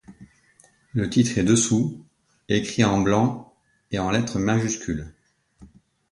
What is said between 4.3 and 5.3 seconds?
majuscules.